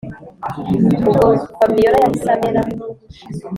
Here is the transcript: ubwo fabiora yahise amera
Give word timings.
ubwo 1.07 1.23
fabiora 1.57 1.97
yahise 2.03 2.29
amera 2.35 2.61